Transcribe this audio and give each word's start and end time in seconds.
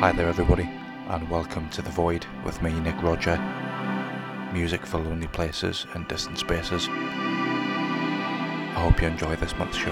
Hi 0.00 0.12
there, 0.12 0.28
everybody, 0.28 0.66
and 1.10 1.28
welcome 1.28 1.68
to 1.68 1.82
The 1.82 1.90
Void 1.90 2.24
with 2.42 2.62
me, 2.62 2.72
Nick 2.80 3.02
Rodger. 3.02 3.36
Music 4.50 4.86
for 4.86 4.96
lonely 4.96 5.26
places 5.26 5.86
and 5.92 6.08
distant 6.08 6.38
spaces. 6.38 6.88
I 6.88 8.76
hope 8.78 9.02
you 9.02 9.08
enjoy 9.08 9.36
this 9.36 9.54
month's 9.58 9.76
show. 9.76 9.90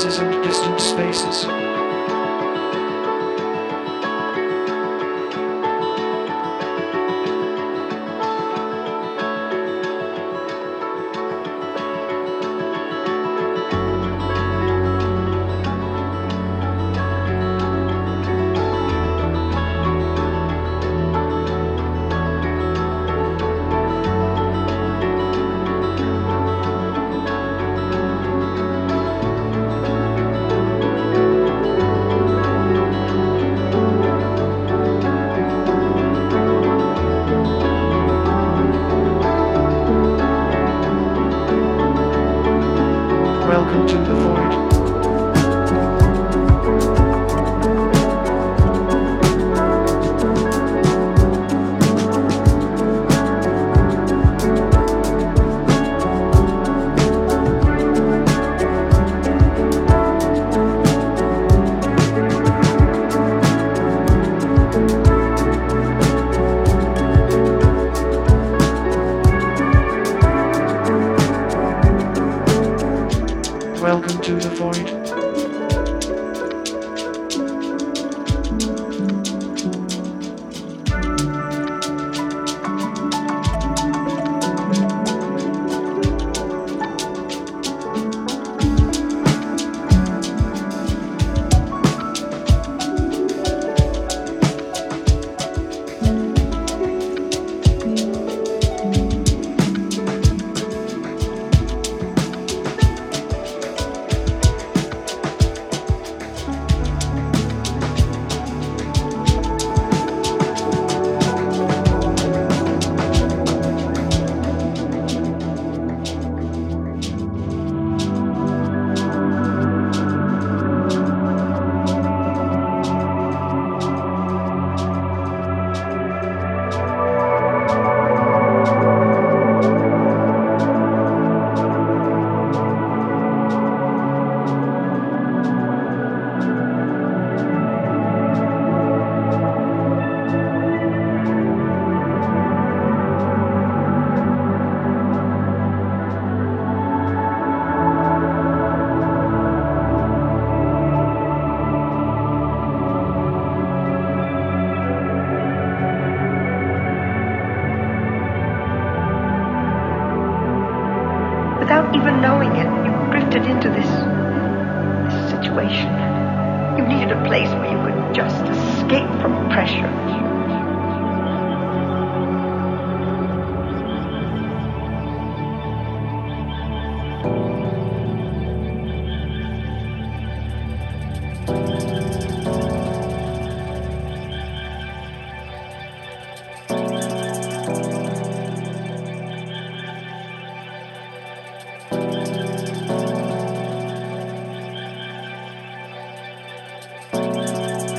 Places 0.00 0.20
and 0.20 0.44
distant 0.44 0.80
spaces. 0.80 1.57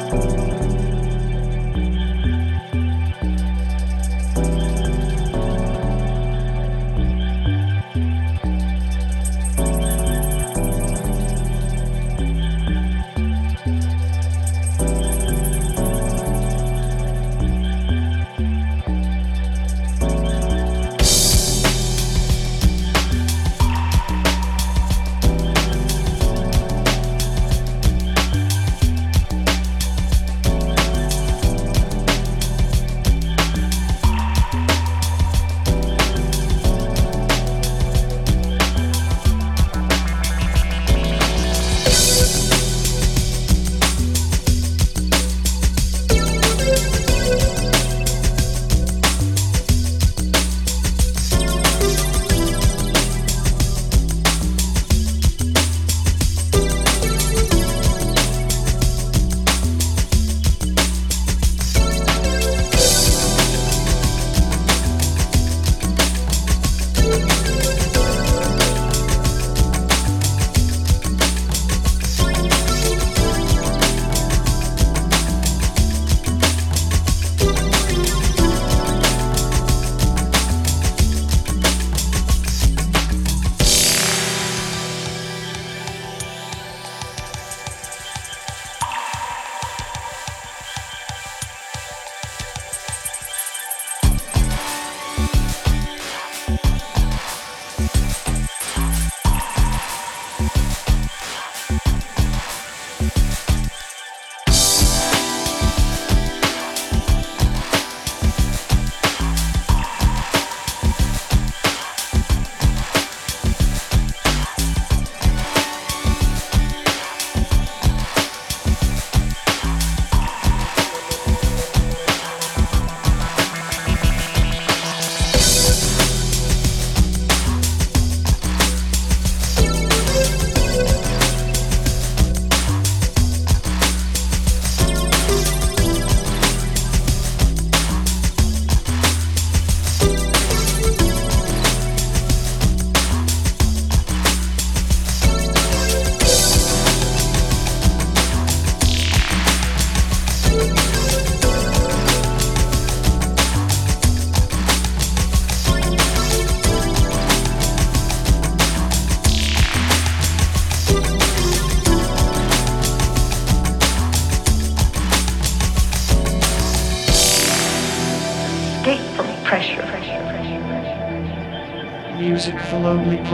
Bye. 0.09 0.58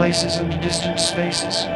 Places 0.06 0.36
and 0.36 0.62
distant 0.62 1.00
spaces. 1.00 1.75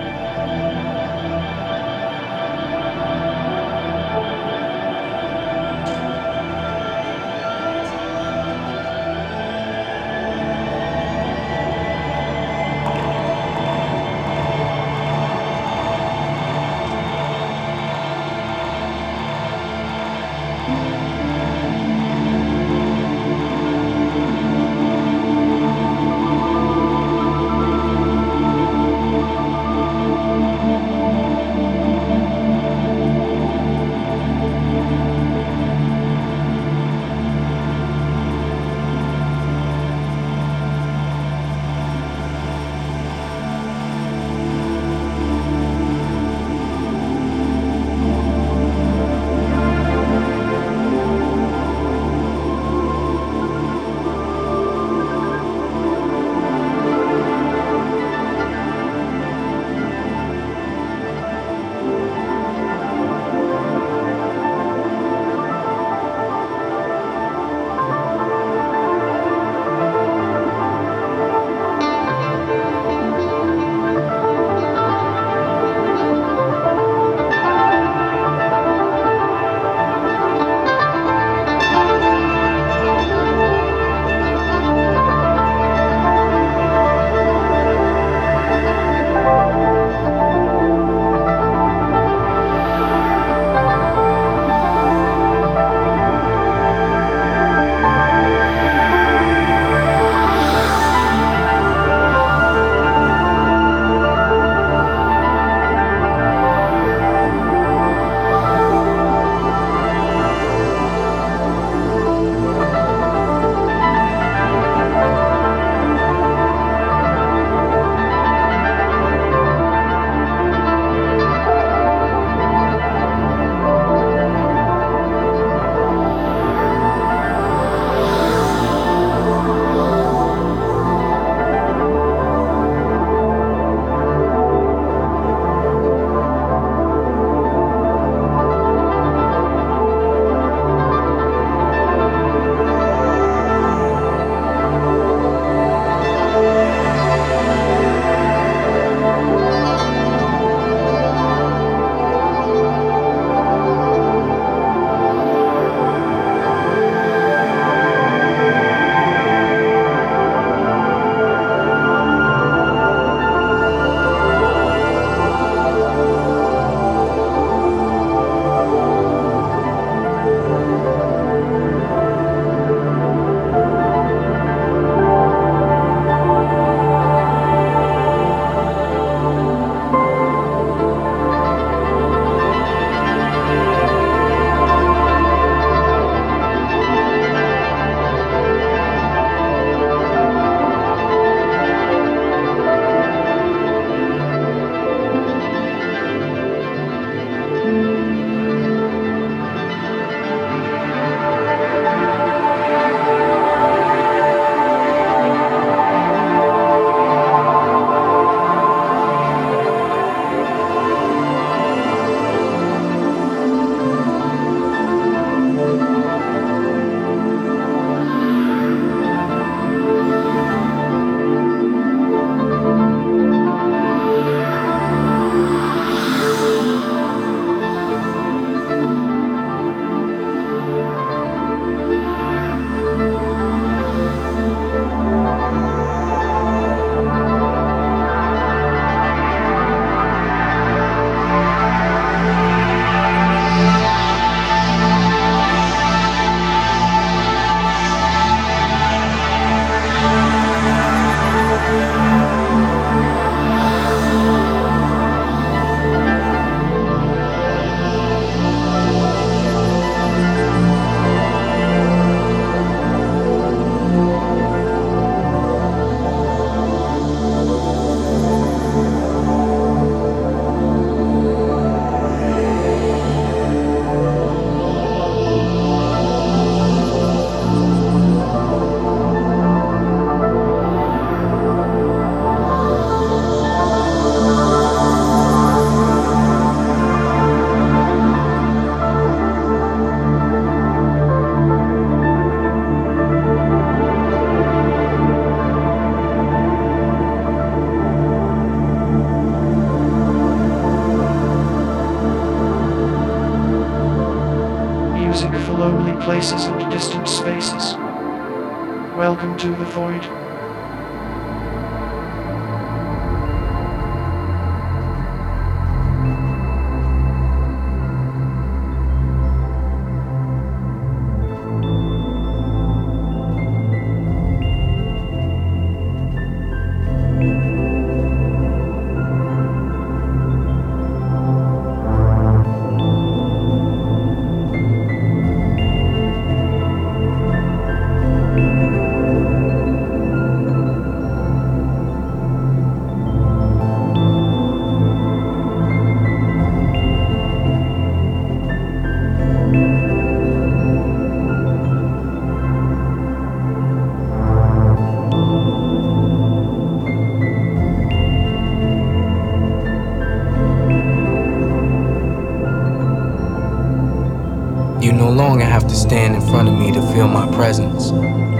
To 365.71 365.77
stand 365.77 366.17
in 366.17 366.21
front 366.23 366.49
of 366.49 366.59
me 366.59 366.73
to 366.73 366.83
feel 366.93 367.07
my 367.07 367.33
presence, 367.33 367.91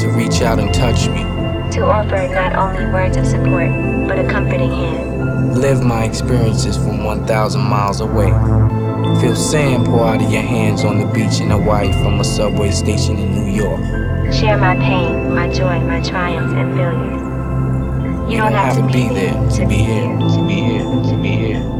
to 0.03 0.09
reach 0.17 0.43
out 0.43 0.59
and 0.59 0.75
touch 0.75 1.09
me. 1.09 1.23
to 1.71 1.85
offer 1.85 2.27
not 2.35 2.57
only 2.57 2.85
words 2.93 3.17
of 3.17 3.25
support, 3.25 3.71
but 4.09 4.19
a 4.19 4.27
comforting 4.29 4.73
hand. 4.73 5.57
Live 5.57 5.81
my 5.85 6.05
experiences 6.05 6.77
from 6.77 7.05
1,000 7.05 7.61
miles 7.61 8.01
away. 8.01 8.31
Feel 9.21 9.37
sand 9.37 9.87
pour 9.87 10.09
out 10.09 10.21
of 10.21 10.29
your 10.29 10.43
hands 10.43 10.83
on 10.83 10.99
the 10.99 11.07
beach 11.13 11.41
in 11.41 11.51
Hawaii 11.51 11.93
from 12.03 12.19
a 12.19 12.25
subway 12.25 12.73
station 12.73 13.17
in 13.17 13.33
New 13.33 13.53
York. 13.53 13.81
Share 14.33 14.59
my 14.59 14.75
pain, 14.75 15.33
my 15.33 15.49
joy, 15.53 15.79
my 15.81 16.01
triumphs, 16.01 16.53
and 16.53 16.75
failures. 16.77 18.33
You, 18.33 18.39
don't, 18.39 18.53
have, 18.53 18.77
to 18.77 18.87
be 18.93 19.09
there 19.09 19.35
to 19.51 19.67
be 19.69 19.77
here, 19.77 20.19
to 20.19 20.47
be 20.49 20.55
here, 20.55 20.83
to 20.83 21.19
be 21.23 21.29
here. 21.29 21.63
to 21.63 21.80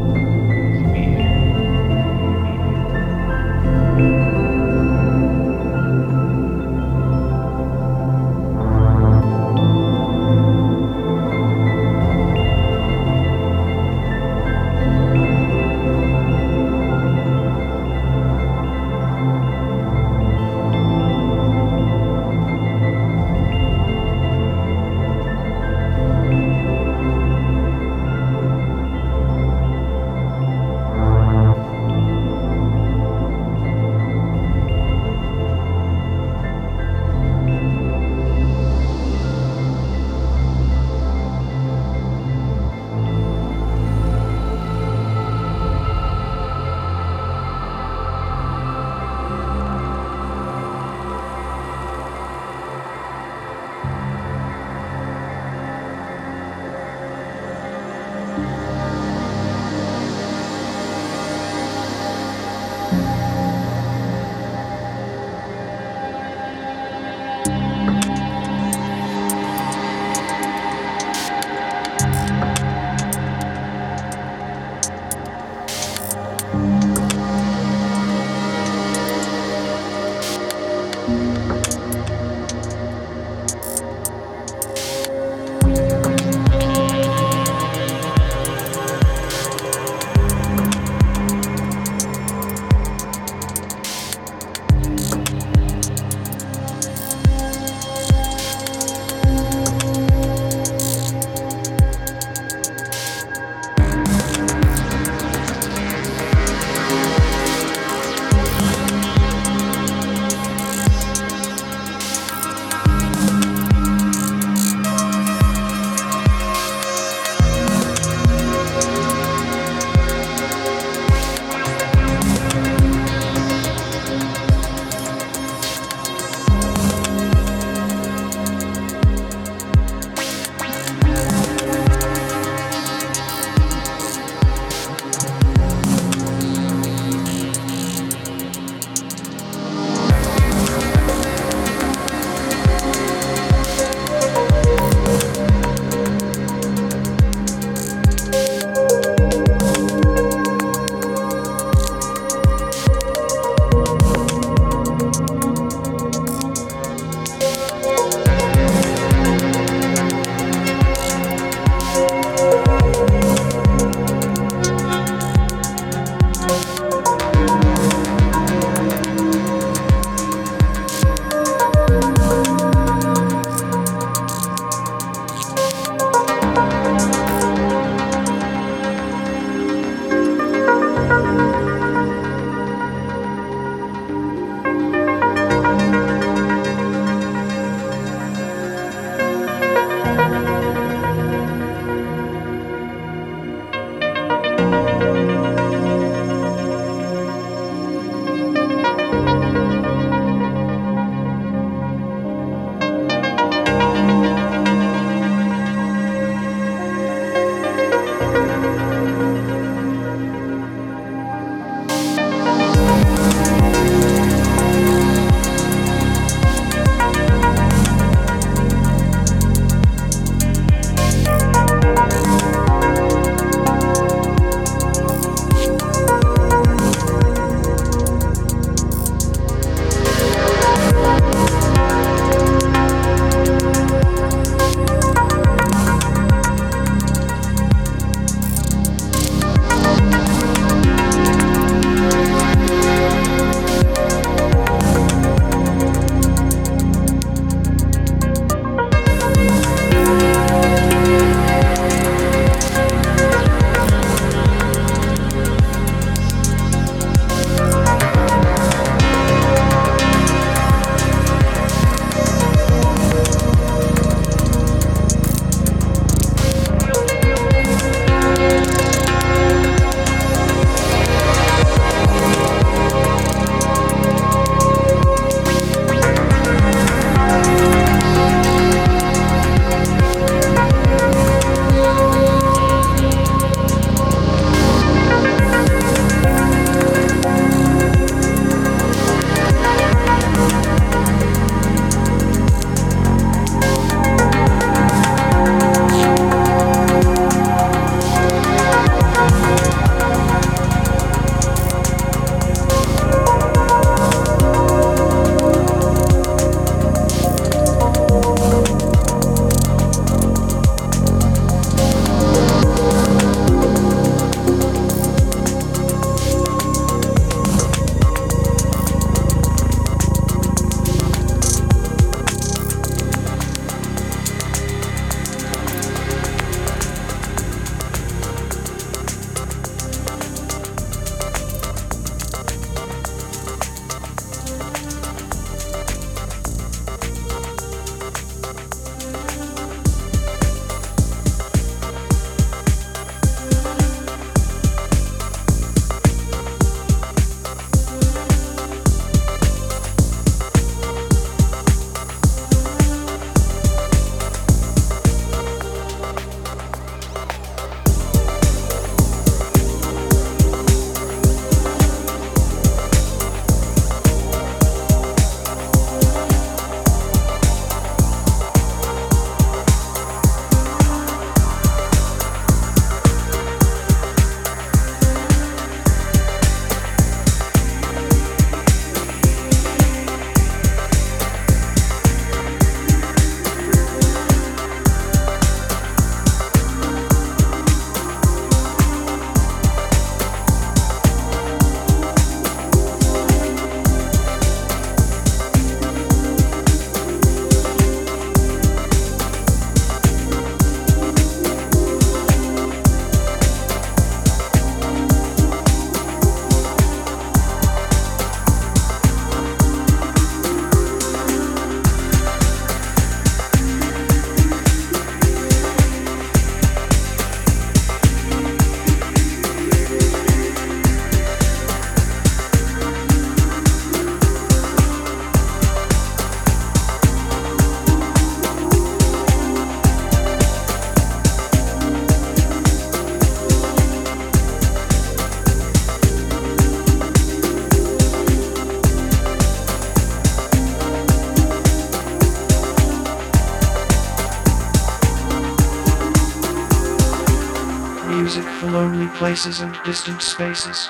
places 449.21 449.61
and 449.61 449.79
distant 449.85 450.23
spaces. 450.23 450.89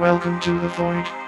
Welcome 0.00 0.40
to 0.40 0.58
the 0.58 0.68
void. 0.68 1.25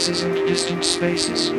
Places 0.00 0.22
and 0.22 0.34
distant 0.48 0.82
spaces. 0.82 1.50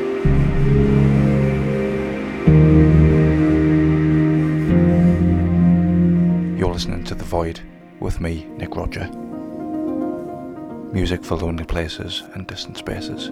You're 6.60 6.74
listening 6.74 7.04
to 7.04 7.14
The 7.14 7.24
Void 7.24 7.60
with 8.00 8.20
me, 8.20 8.48
Nick 8.58 8.76
Rodger. 8.76 9.08
Music 10.92 11.24
for 11.24 11.36
lonely 11.36 11.66
places 11.66 12.24
and 12.34 12.48
distant 12.48 12.78
spaces. 12.78 13.30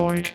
Void. 0.00 0.29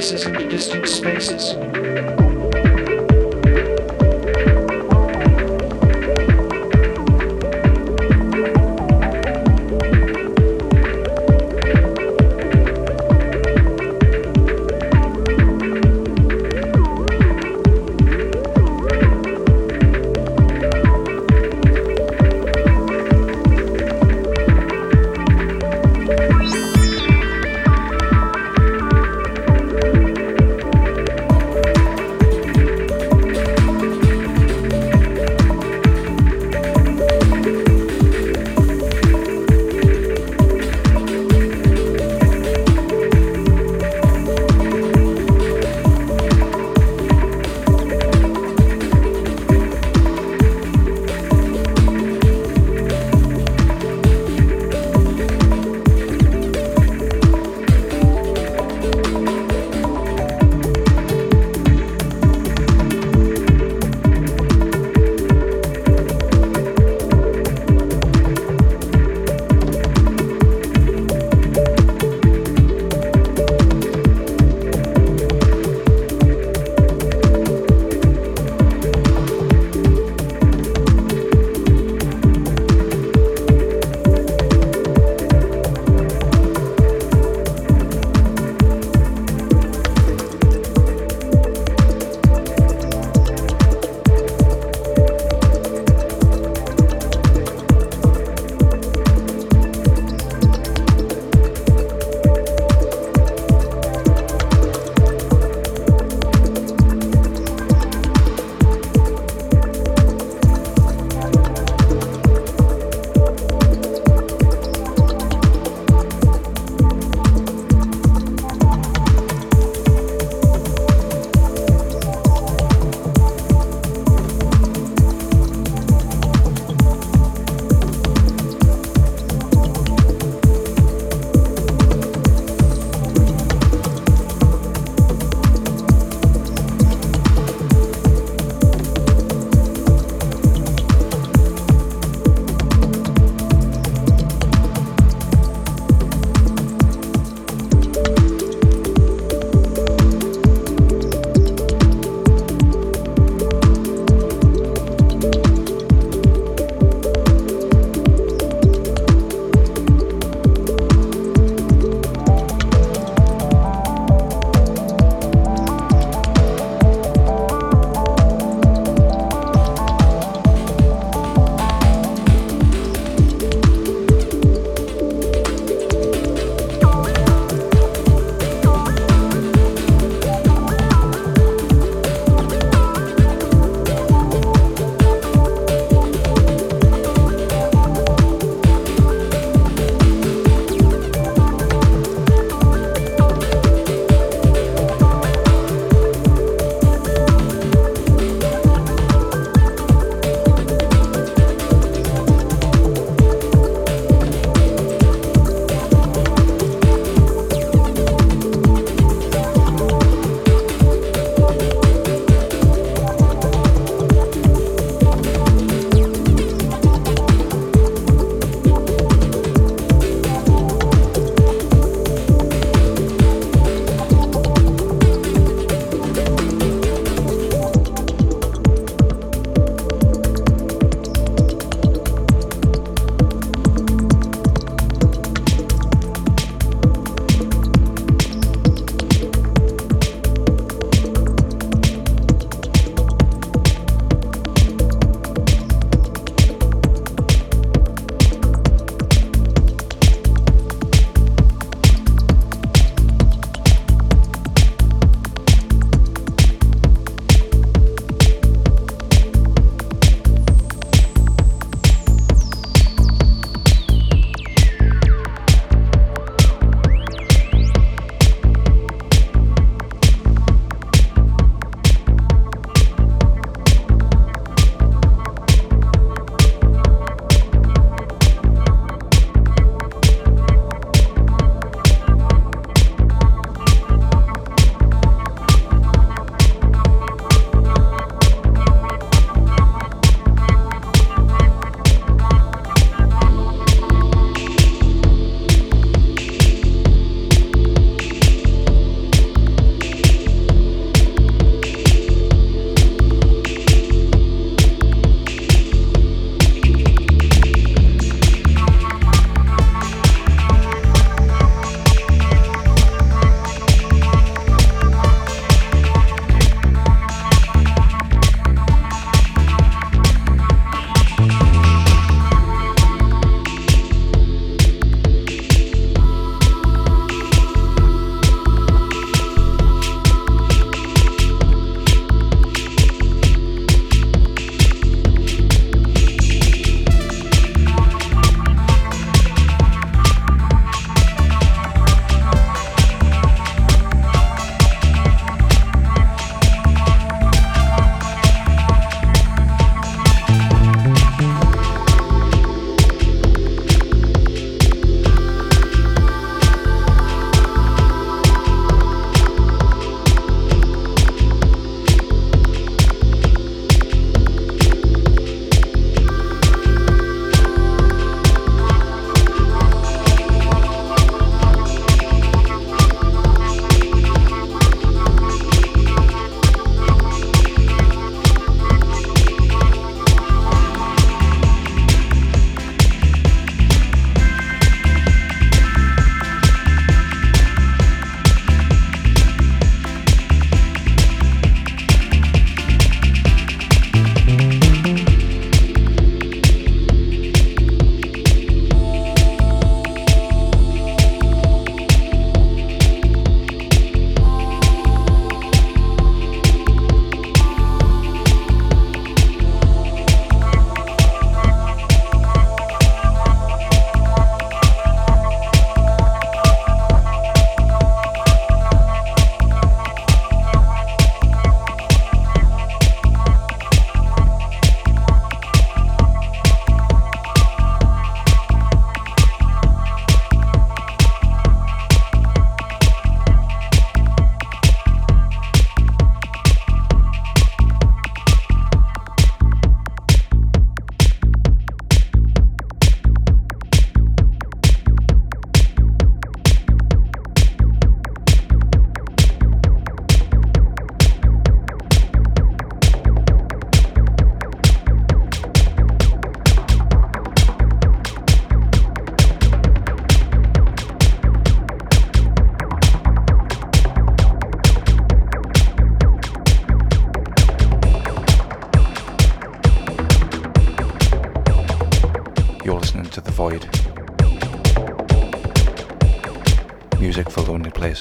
Places 0.00 0.24
distant 0.48 0.88
spaces. 0.88 1.59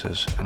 Places 0.02 0.39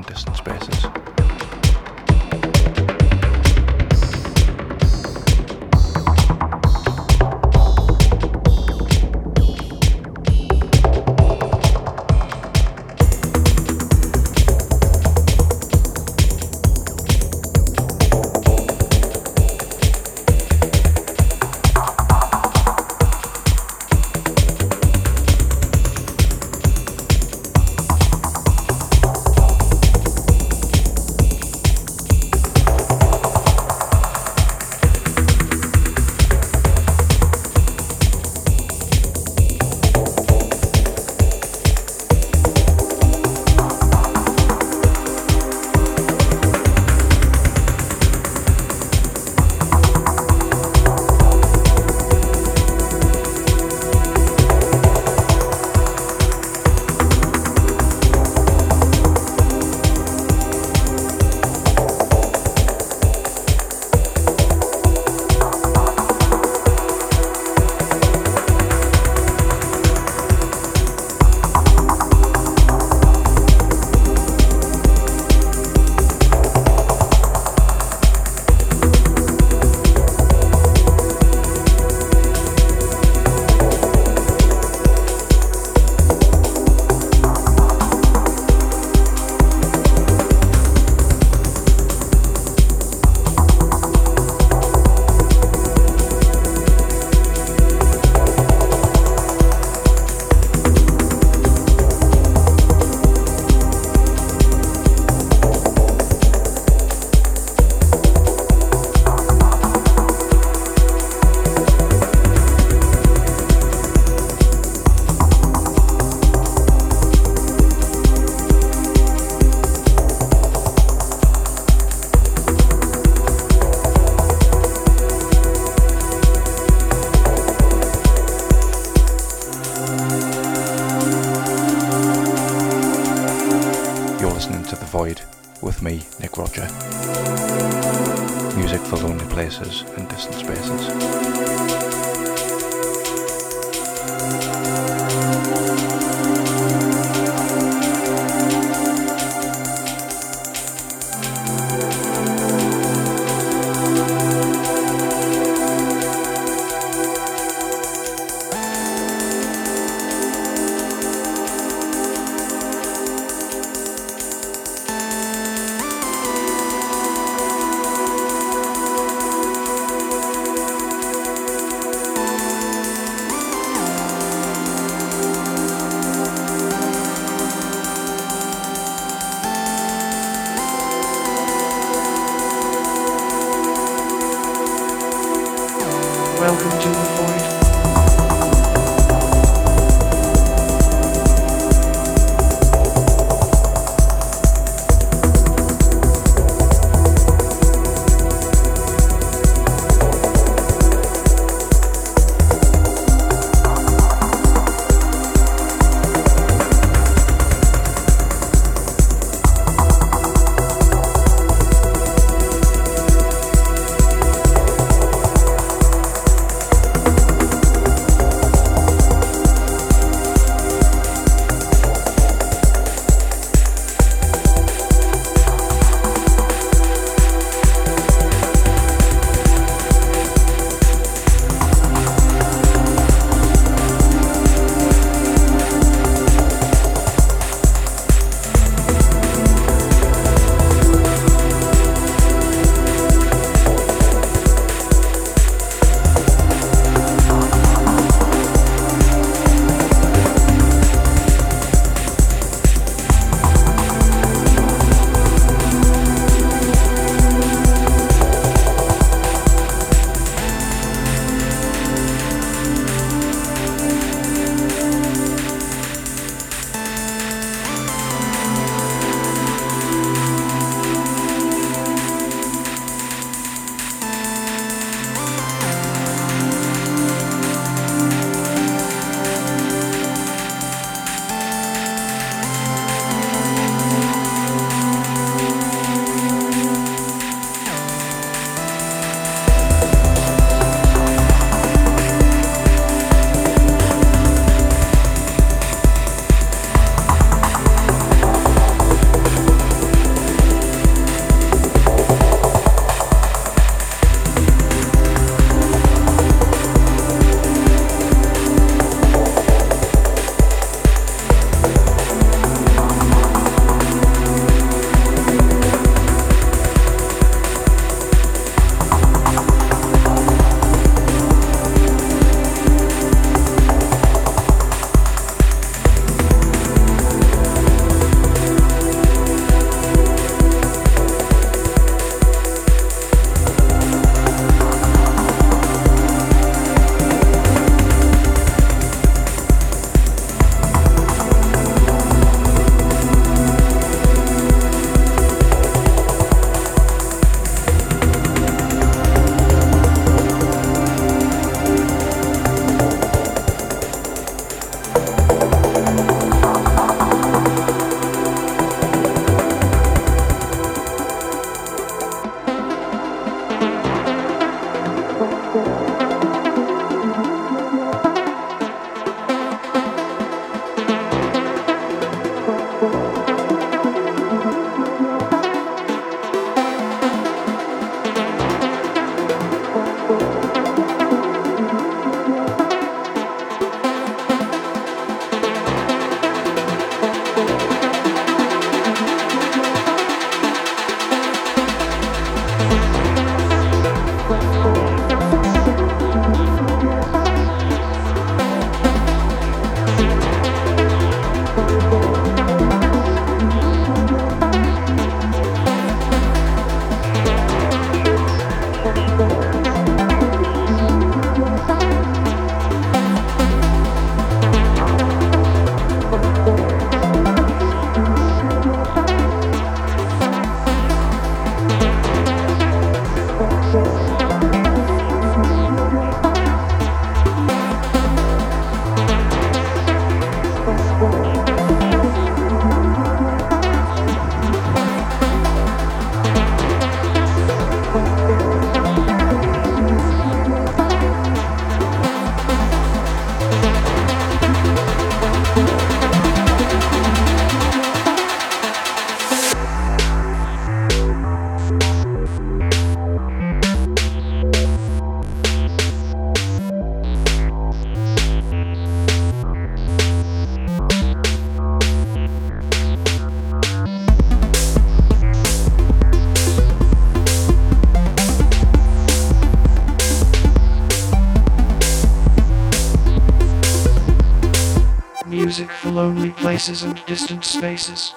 lonely 475.94 476.32
places 476.32 476.84
and 476.84 477.06
distant 477.06 477.46
spaces. 477.46 478.14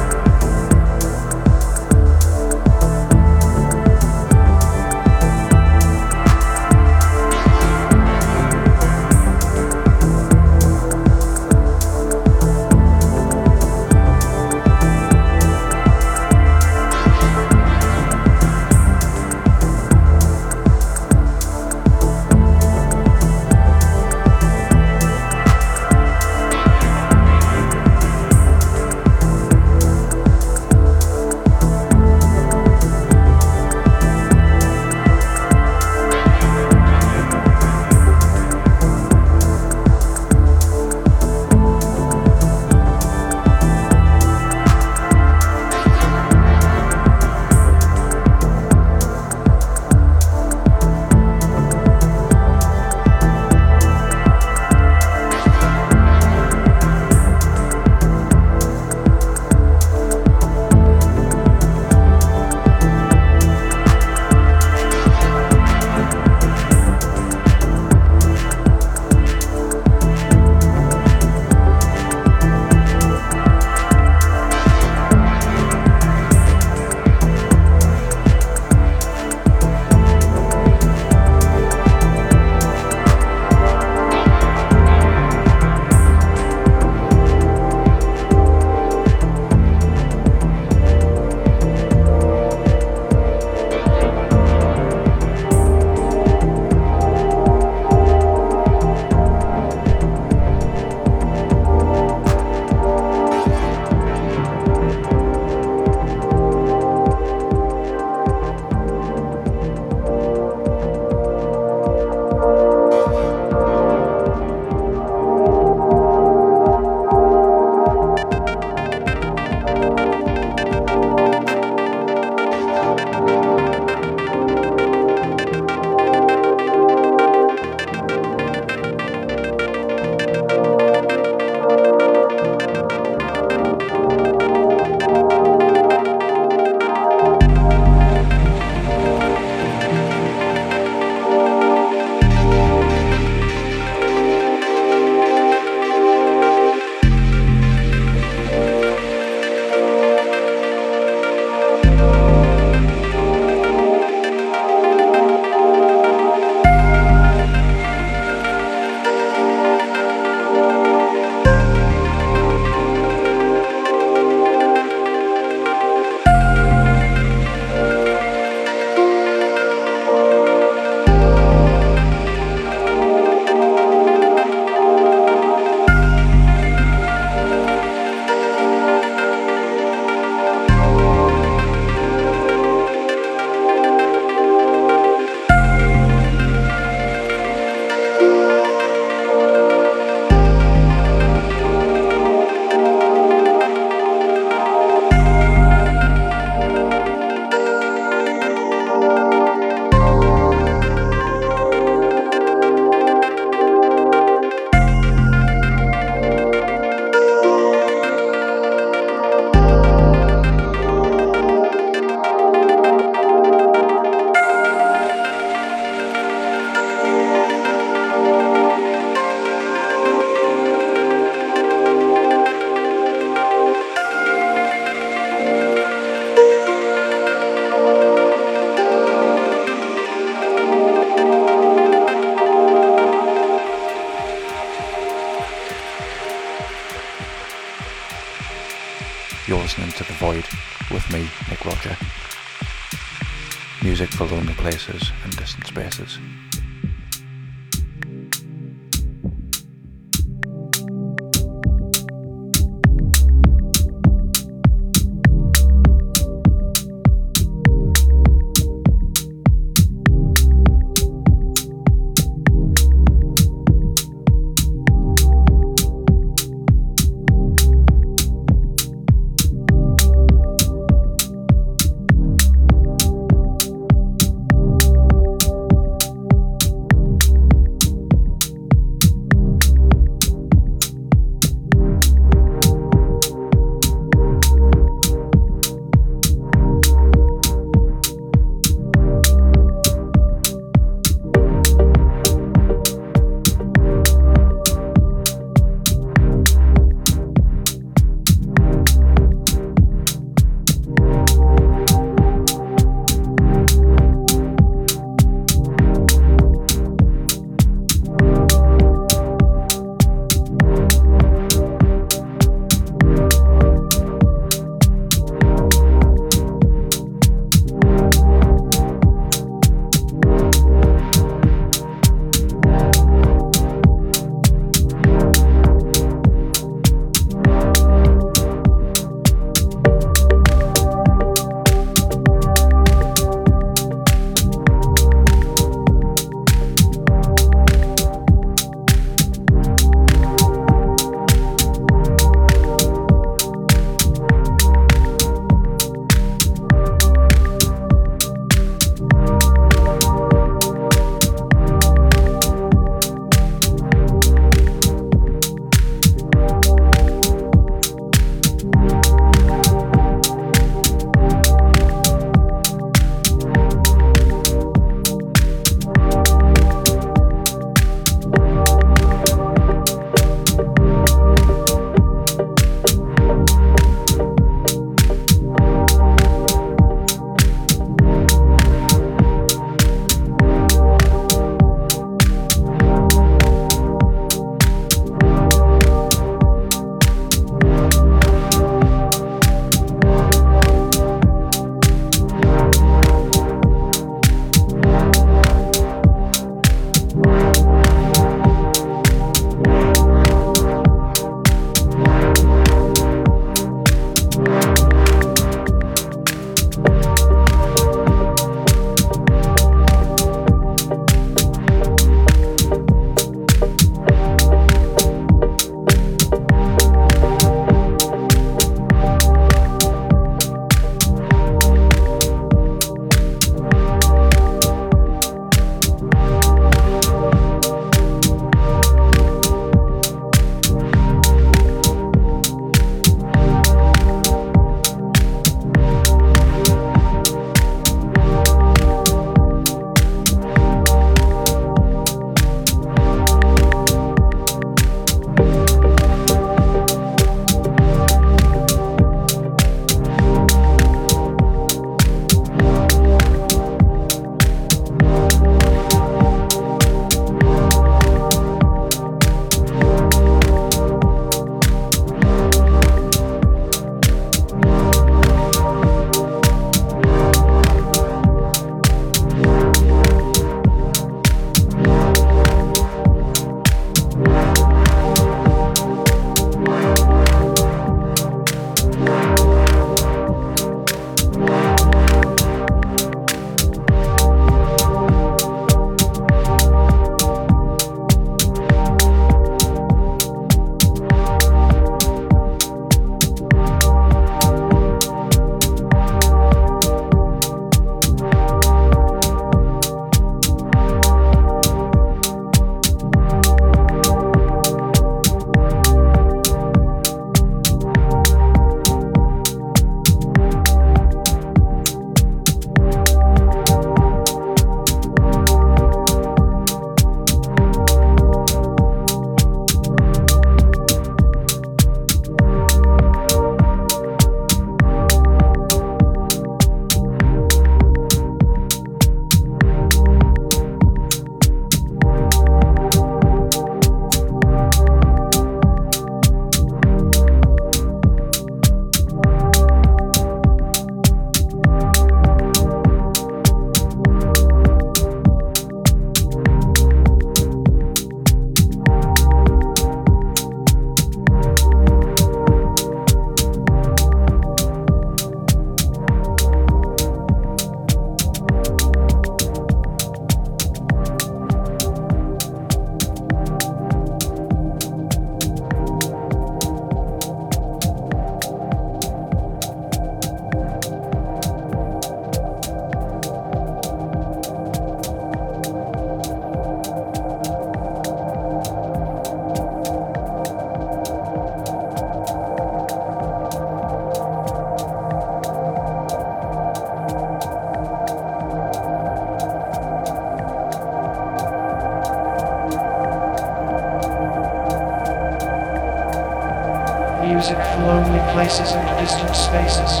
Music 597.44 597.62
for 597.62 597.80
lonely 597.80 598.32
places 598.32 598.72
and 598.72 598.98
distant 598.98 599.36
spaces. 599.36 600.00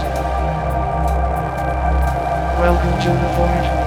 Welcome 2.58 2.98
to 3.02 3.08
the 3.10 3.28
void. 3.36 3.83